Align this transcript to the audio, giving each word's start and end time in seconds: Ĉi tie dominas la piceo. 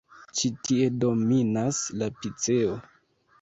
Ĉi 0.37 0.49
tie 0.67 0.87
dominas 1.03 1.83
la 2.03 2.09
piceo. 2.23 2.81